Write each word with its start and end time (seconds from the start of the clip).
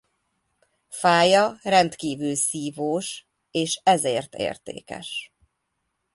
Fája 0.89 1.57
rendkívül 1.61 2.35
szívós 2.35 3.25
és 3.51 3.79
ezért 3.83 4.35
értékes. 4.35 5.33